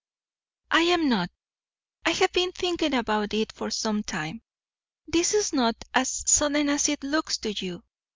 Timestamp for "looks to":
7.03-7.51